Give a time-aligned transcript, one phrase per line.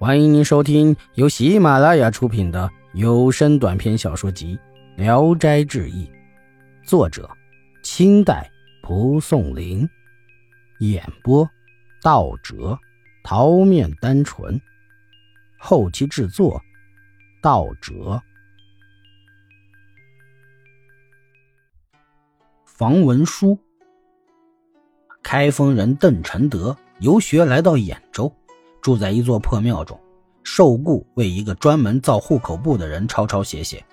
[0.00, 4.56] 欢迎您收听由喜马拉雅出品的有声短篇小说集
[4.96, 6.06] 《聊斋志异》，
[6.88, 7.28] 作者：
[7.82, 8.48] 清代
[8.80, 9.90] 蒲松龄，
[10.78, 11.50] 演播：
[12.00, 12.78] 道哲、
[13.24, 14.60] 桃面单纯，
[15.58, 16.62] 后期制作：
[17.42, 18.22] 道哲。
[22.64, 23.58] 房文书，
[25.24, 28.32] 开封人邓承德游学来到兖州。
[28.80, 29.98] 住在一座破庙中，
[30.42, 33.84] 受雇为一个专门造户口簿的人抄抄写写。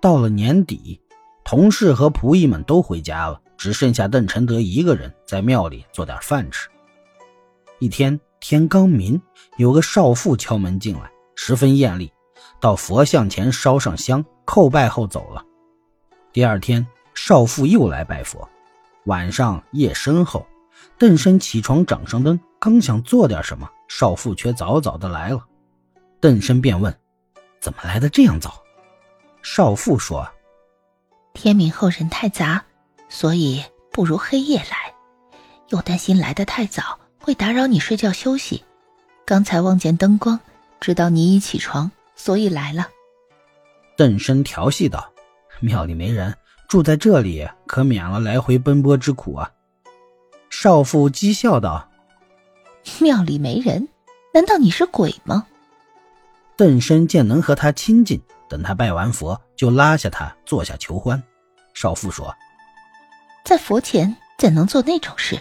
[0.00, 1.00] 到了年底，
[1.44, 6.68] 同事和仆役们都回家了，只剩下邓承德一个人在庙里做点饭吃。
[7.78, 9.20] 一天天刚明，
[9.56, 12.10] 有个少妇敲门进来，十分艳丽，
[12.60, 15.44] 到佛像前烧上香叩拜后走了。
[16.32, 18.48] 第二天，少妇又来拜佛。
[19.04, 20.46] 晚上夜深后，
[20.96, 23.68] 邓生起床，掌上灯，刚想做点什么。
[23.92, 25.44] 少妇却早早的来了，
[26.20, 26.96] 邓生便问
[27.60, 28.62] ：“怎么来的这样早？”
[29.42, 30.26] 少妇说
[31.34, 32.64] ：“天明后人太杂，
[33.08, 34.94] 所以不如黑夜来。
[35.70, 38.62] 又担心来的太早会打扰你睡觉休息。
[39.26, 40.38] 刚才望见灯光，
[40.80, 42.88] 知道你已起床，所以来了。”
[43.98, 45.12] 邓生调戏道
[45.60, 46.32] ：“庙里没人，
[46.68, 49.50] 住在这里可免了来回奔波之苦啊。”
[50.48, 51.89] 少妇讥笑道。
[52.98, 53.88] 庙里没人，
[54.34, 55.46] 难道你是鬼吗？
[56.56, 61.22] 邓生见能和他亲近，等他拜完佛，就拉下他坐下求欢。
[61.72, 62.34] 少妇说
[63.44, 65.40] ：“在佛前怎能做那种事？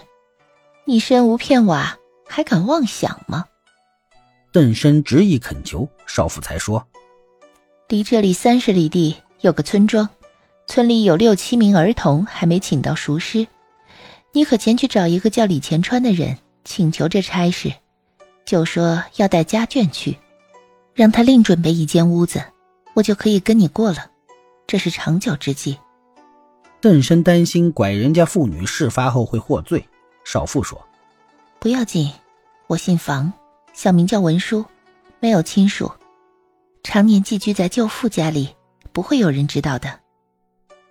[0.85, 3.45] 你身无片瓦，还敢妄想吗？”
[4.53, 6.87] 邓生执意恳求，少妇才说
[7.89, 10.07] ：“离这里三十里地有个村庄，
[10.67, 13.47] 村里有六七名儿童还没请到熟师，
[14.31, 17.73] 你可前去找一个叫李前川的人。”请求这差事，
[18.45, 20.17] 就说要带家眷去，
[20.93, 22.43] 让他另准备一间屋子，
[22.93, 24.11] 我就可以跟你过了。
[24.67, 25.77] 这是长久之计。
[26.81, 29.83] 邓生担心拐人家妇女事发后会获罪，
[30.23, 30.79] 少妇说
[31.59, 32.11] ：“不要紧，
[32.67, 33.33] 我姓房，
[33.73, 34.63] 小名叫文书，
[35.19, 35.91] 没有亲属，
[36.83, 38.55] 常年寄居在舅父家里，
[38.93, 39.99] 不会有人知道的。”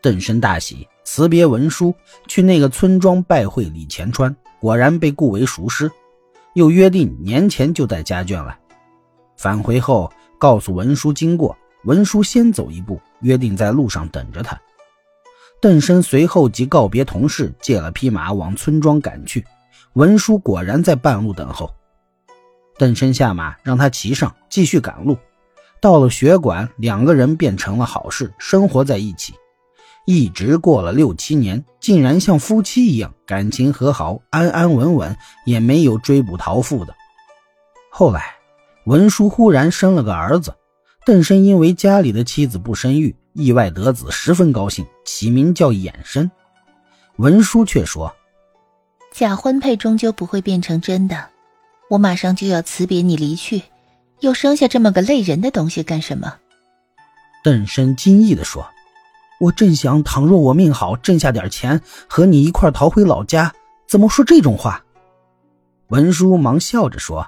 [0.03, 1.95] 邓生大喜，辞别文书，
[2.27, 4.35] 去那个村庄拜会李前川。
[4.61, 5.91] 果然被雇为熟师，
[6.55, 8.59] 又约定年前就带家眷来。
[9.37, 14.61] 返回后告诉文书经过，文书先走一步，约定在路上等着他。
[15.61, 19.45] 邓生随后即告别同事，借了匹马往村庄赶去。
[19.95, 21.73] 文书果然在半路等候。
[22.77, 25.17] 邓生下马，让他骑上，继续赶路。
[25.81, 29.35] 到了学馆，两个人便成了好事，生活在一起。
[30.11, 35.15] 一直过了六七年，竟然像夫妻一样感情和好，安安稳稳，
[35.45, 36.97] 也没有追捕逃妇的。
[37.91, 38.37] 后来，
[38.87, 40.55] 文叔忽然生了个儿子，
[41.05, 46.31] 邓生因为家里的妻子不生育，意外得子，十分高兴，起名叫衍生。
[47.17, 48.17] 文叔却说
[49.13, 51.29] ：“假婚配终究不会变成真的，
[51.91, 53.63] 我马上就要辞别你离去，
[54.21, 56.39] 又生下这么个累人的东西干什么？”
[57.45, 58.67] 邓生惊异地说。
[59.39, 63.53] 我正想，倘若我命好，挣下点钱，和你一块逃回老家，
[63.87, 64.85] 怎么说这种话？
[65.89, 67.27] 文叔忙笑着说：“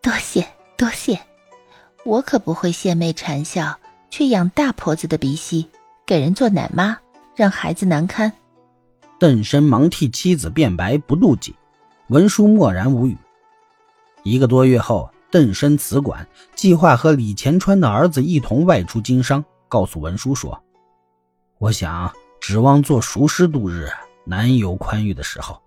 [0.00, 1.20] 多谢多谢，
[2.04, 3.76] 我可不会献媚谄笑，
[4.08, 5.68] 去养大婆子的鼻息，
[6.06, 6.96] 给人做奶妈，
[7.34, 8.32] 让孩子难堪。”
[9.18, 11.54] 邓生忙替妻子辩白，不妒忌。
[12.08, 13.16] 文叔默然无语。
[14.22, 20.62] 一个多月后，邓生辞馆，计划和李前川的儿子一同外出经商，告诉文叔说。
[21.58, 23.88] 我想指望做熟师度日，
[24.24, 25.62] 难有宽裕的时候，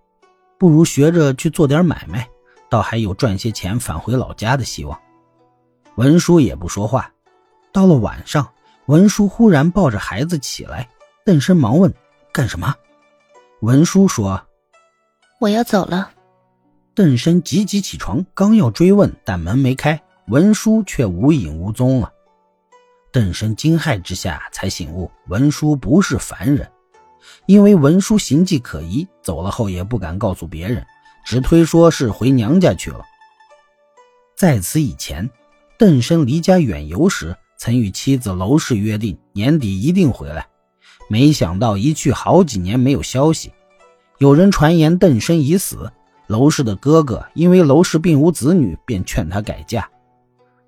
[0.60, 2.30] 不如学着去做点买卖，
[2.70, 5.00] 倒还有赚些钱返回老家的希望。
[5.96, 7.12] 文叔也不说话。
[7.72, 8.48] 到了晚上，
[8.86, 10.88] 文叔忽然抱着孩子起来，
[11.26, 11.92] 邓生忙问
[12.32, 12.76] ：“干什么？”
[13.62, 14.42] 文叔说
[15.42, 16.12] ：“我要走了。”
[16.94, 22.14] 邓生急急起床，刚要追问，但门没开，文叔却无影无踪了。
[23.12, 26.70] 邓生惊骇之下，才醒悟文书不是凡人，
[27.48, 30.86] 因为文书行迹可疑，走了后也不敢告诉别人，
[31.26, 33.02] 只推说是回娘家去了。
[34.36, 35.30] 在此以前，
[35.78, 40.48] 邓生离家远游时，曾与妻子娄氏约定年底一定回来，
[41.10, 43.52] 没想到一去好几年没有消息。
[44.20, 45.92] 有人传言邓生已死，
[46.28, 49.90] 娄氏的哥哥因为娄氏并无子女，便劝他改嫁，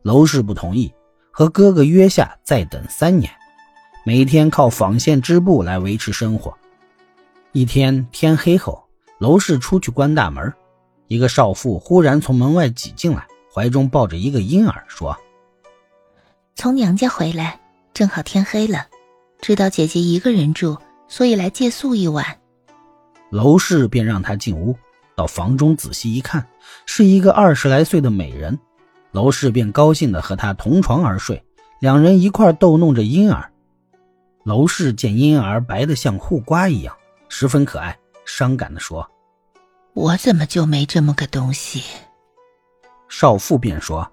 [0.02, 0.92] 娄氏不同意。
[1.32, 3.32] 和哥哥约下再等三年，
[4.06, 6.56] 每天靠纺线织布来维持生活。
[7.54, 8.84] 一天天黑后，
[9.20, 10.54] 娄氏出去关大门，
[11.08, 15.18] 一个少妇忽然从门外挤进来，怀中抱着一个婴儿，说
[16.56, 17.60] ：“从娘家回来，
[17.94, 18.86] 正好天黑了，
[19.42, 20.78] 知道姐姐一个人住，
[21.08, 22.26] 所以来借宿一晚。”
[23.32, 24.76] 娄氏便让她进屋，
[25.16, 26.46] 到房中仔细一看，
[26.86, 28.58] 是一个二十来岁的美人。
[29.12, 31.44] 娄氏便高兴地和他同床而睡，
[31.80, 33.52] 两人一块逗弄着婴儿。
[34.44, 36.96] 娄氏见婴儿白得像护瓜一样，
[37.30, 39.08] 十分可爱，伤感地说
[39.94, 41.84] ：“我怎么就没这么个东西？”
[43.10, 44.10] 少妇便说：“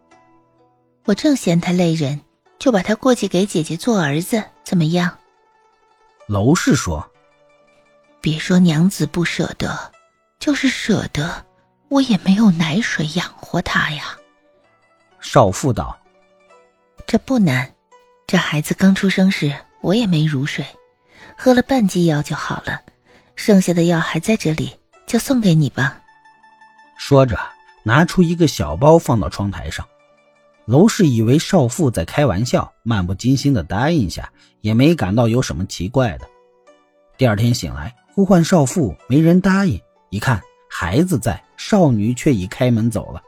[1.07, 2.21] 我正嫌他累人，
[2.59, 5.17] 就把他过继给姐姐做儿子，怎么样？”
[6.27, 7.09] 娄氏说
[8.21, 9.93] ：“别说娘子不舍得，
[10.41, 11.47] 就是舍得，
[11.89, 14.18] 我也没有奶水养活他呀。”
[15.31, 15.95] 少妇道
[17.07, 17.71] ：“这不难，
[18.27, 20.65] 这孩子刚出生时。”我也没乳水，
[21.37, 22.81] 喝了半剂药就好了，
[23.37, 24.75] 剩下的药还在这里，
[25.07, 26.01] 就送给你吧。
[26.97, 27.39] 说着，
[27.83, 29.87] 拿出一个小包放到窗台上。
[30.65, 34.33] 娄氏以为少妇在开玩笑，漫不经心的答应下，
[34.63, 36.27] 也没感到有什么奇怪的。
[37.19, 39.79] 第二天醒来，呼唤少妇，没人答应。
[40.09, 40.41] 一看
[40.71, 43.23] 孩子在，少女却已开门走了。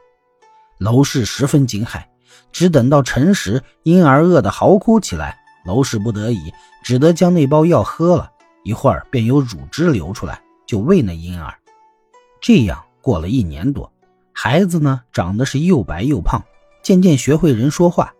[0.80, 2.02] 娄氏十分惊骇，
[2.50, 5.38] 只等到辰时，婴儿饿得嚎哭起来。
[5.66, 6.50] 娄氏不得已，
[6.82, 8.30] 只得将那包药喝了
[8.64, 11.54] 一会儿，便有乳汁流出来，就喂那婴儿。
[12.40, 13.92] 这样过了一年多，
[14.32, 16.42] 孩子呢长得是又白又胖，
[16.82, 18.14] 渐渐学会人说话。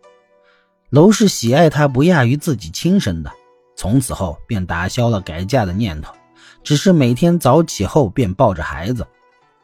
[0.91, 3.33] 娄氏喜爱他不亚于自己亲生的，
[3.75, 6.13] 从此后便打消了改嫁的念头，
[6.63, 9.07] 只是每天早起后便抱着孩子，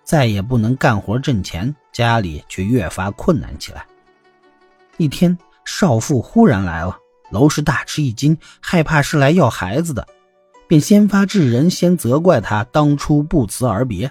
[0.07, 3.85] 再也不能干活挣钱，家里却越发困难起来。
[4.97, 6.97] 一天，少妇忽然来了。
[7.33, 10.07] 娄氏大吃一惊，害怕是来要孩子的，
[10.69, 14.09] 便先发制人，先责怪他当初不辞而别，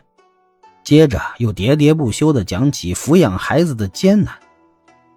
[0.83, 4.36] 接着又喋喋不休地讲起抚养孩子的艰难。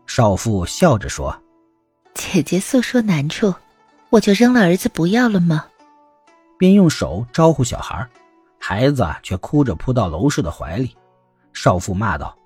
[0.06, 1.36] 少妇笑着说
[2.14, 3.52] ：“姐姐诉说难处，
[4.10, 5.66] 我就扔了儿子不要了吗？”
[6.56, 8.08] 便用手招呼小孩，
[8.58, 10.96] 孩子却哭着扑到娄氏的怀里。
[11.52, 12.36] 少妇骂道：“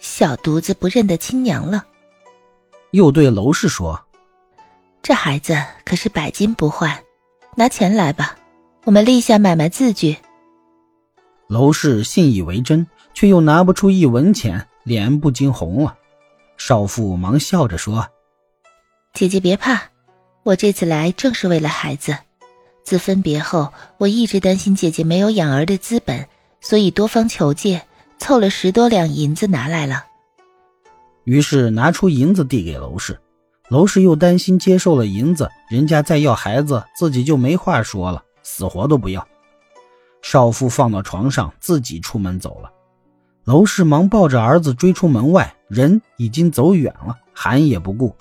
[0.00, 1.86] 小犊子不认得亲娘了。”
[2.92, 4.00] 又对娄氏说。
[5.02, 7.02] 这孩子可是百金不换，
[7.56, 8.36] 拿钱来吧，
[8.84, 10.18] 我们立下买卖字据。
[11.46, 15.96] 娄氏信以为真，却又拿不出一文钱，脸不禁红了。
[16.58, 18.06] 少妇忙笑着说
[19.14, 19.80] ：“姐姐别怕，
[20.42, 22.16] 我这次来正是为了孩子。
[22.90, 26.26] 自分别后，我一直担心姐姐没有养儿的资本，
[26.60, 27.82] 所以多方求借，
[28.18, 30.06] 凑了十多两银子拿来了。”
[31.22, 33.20] 于是拿出银子递给娄氏。
[33.68, 39.24] 娄氏又担心接受了银子，人家再要孩子，自己就没话说了，死活都不要。
[40.20, 42.72] 少妇放到床上，自己出门走了。
[43.44, 48.16] 娄氏忙抱着儿子追出门外，人已经走远了，喊也不顾。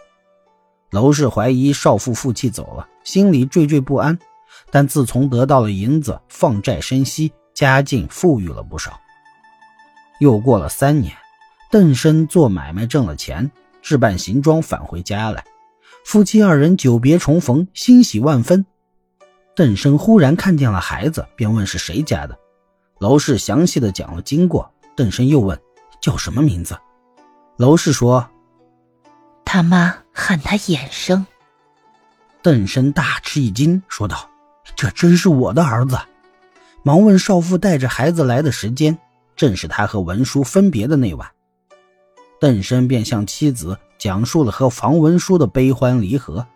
[0.91, 4.19] 娄氏怀疑少妇负气走了，心里惴惴不安。
[4.71, 8.99] 但自从得到了银子，放债生息，家境富裕了不少。
[10.19, 11.13] 又过了三年，
[11.71, 13.51] 邓生做买卖挣了钱。
[13.81, 15.43] 置办行装返回家来，
[16.03, 18.65] 夫妻二人久别重逢，欣喜万分。
[19.55, 22.37] 邓生忽然看见了孩子，便问是谁家的。
[22.99, 24.69] 娄氏详细的讲了经过。
[24.97, 25.57] 邓生又问
[26.01, 26.77] 叫什么名字，
[27.55, 28.29] 娄氏说
[29.45, 31.25] 他妈喊他衍生。
[32.41, 34.28] 邓生大吃一惊，说道
[34.79, 35.99] ：“这真是我的儿子。”
[36.83, 38.97] 忙问少妇带着孩子来的时间，
[39.35, 41.29] 正是他和文书分别的那晚。
[42.39, 46.47] 邓生便向妻子讲述了和房文书的悲欢离合，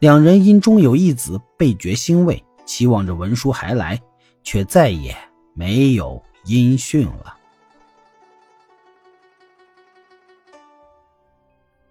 [0.00, 4.00] 两人因终有一子倍觉欣慰，期望着文书还来，
[4.42, 5.16] 却再也
[5.54, 7.36] 没有音讯了。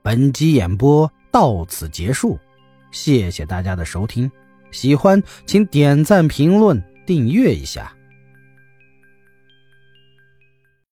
[0.01, 2.37] 本集演播到此结束，
[2.91, 4.29] 谢谢大家的收听，
[4.71, 7.91] 喜欢请点赞、评论、订阅一下。